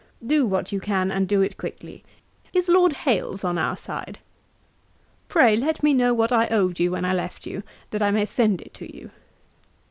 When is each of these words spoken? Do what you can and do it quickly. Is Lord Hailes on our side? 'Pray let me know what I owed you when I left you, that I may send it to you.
Do 0.25 0.47
what 0.47 0.71
you 0.71 0.79
can 0.79 1.11
and 1.11 1.27
do 1.27 1.43
it 1.43 1.57
quickly. 1.59 2.03
Is 2.53 2.67
Lord 2.67 2.91
Hailes 2.91 3.43
on 3.43 3.59
our 3.59 3.77
side? 3.77 4.17
'Pray 5.27 5.55
let 5.55 5.83
me 5.83 5.93
know 5.93 6.11
what 6.11 6.31
I 6.31 6.47
owed 6.47 6.79
you 6.79 6.93
when 6.93 7.05
I 7.05 7.13
left 7.13 7.45
you, 7.45 7.61
that 7.91 8.01
I 8.01 8.09
may 8.09 8.25
send 8.25 8.61
it 8.63 8.73
to 8.73 8.91
you. 8.91 9.11